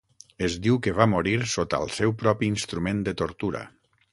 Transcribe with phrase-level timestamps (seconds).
[0.45, 3.63] Es diu que va morir sota el seu propi instrument de tortura.